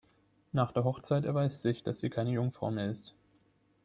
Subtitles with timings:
[0.51, 3.13] Nach der Hochzeit erweist sich, dass sie keine Jungfrau mehr ist.